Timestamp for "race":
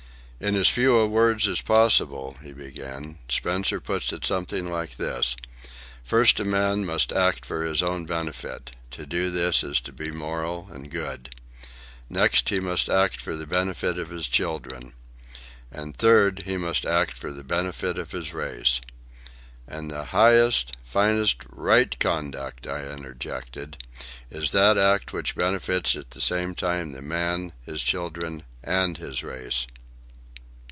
18.33-18.81, 29.21-29.67